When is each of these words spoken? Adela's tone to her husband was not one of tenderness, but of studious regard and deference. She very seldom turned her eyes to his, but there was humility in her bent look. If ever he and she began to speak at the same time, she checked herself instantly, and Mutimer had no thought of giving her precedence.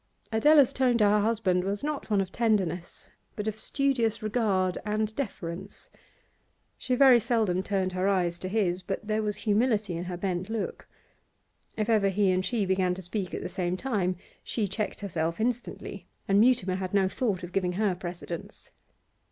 Adela's 0.31 0.73
tone 0.73 0.97
to 0.97 1.07
her 1.07 1.19
husband 1.19 1.63
was 1.63 1.83
not 1.83 2.09
one 2.09 2.21
of 2.21 2.31
tenderness, 2.31 3.11
but 3.35 3.47
of 3.47 3.59
studious 3.59 4.23
regard 4.23 4.79
and 4.83 5.15
deference. 5.15 5.91
She 6.79 6.95
very 6.95 7.19
seldom 7.19 7.61
turned 7.61 7.91
her 7.91 8.07
eyes 8.07 8.39
to 8.39 8.47
his, 8.49 8.81
but 8.81 9.05
there 9.05 9.21
was 9.21 9.35
humility 9.37 9.95
in 9.95 10.05
her 10.05 10.17
bent 10.17 10.49
look. 10.49 10.87
If 11.77 11.87
ever 11.87 12.09
he 12.09 12.31
and 12.31 12.43
she 12.43 12.65
began 12.65 12.95
to 12.95 13.01
speak 13.03 13.35
at 13.35 13.43
the 13.43 13.47
same 13.47 13.77
time, 13.77 14.15
she 14.43 14.67
checked 14.67 15.01
herself 15.01 15.39
instantly, 15.39 16.07
and 16.27 16.39
Mutimer 16.39 16.77
had 16.77 16.95
no 16.95 17.07
thought 17.07 17.43
of 17.43 17.51
giving 17.53 17.73
her 17.73 17.93
precedence. 17.93 18.71